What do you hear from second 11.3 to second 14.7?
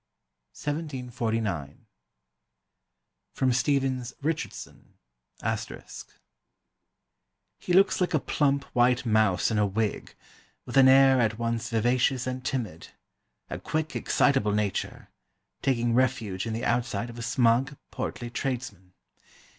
once vivacious and timid, a quick excitable